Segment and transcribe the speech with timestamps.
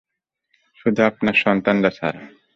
[0.75, 2.21] শুধু আপনার সন্তানরা ছাড়া।